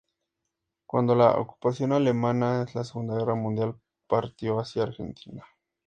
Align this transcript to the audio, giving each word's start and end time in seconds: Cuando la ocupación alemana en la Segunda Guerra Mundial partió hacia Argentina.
Cuando 0.87 1.13
la 1.13 1.33
ocupación 1.35 1.91
alemana 1.91 2.63
en 2.63 2.69
la 2.73 2.83
Segunda 2.83 3.19
Guerra 3.19 3.35
Mundial 3.35 3.79
partió 4.07 4.59
hacia 4.59 4.81
Argentina. 4.81 5.45